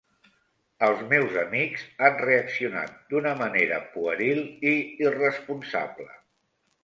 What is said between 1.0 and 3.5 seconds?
meus amics han reaccionat d'una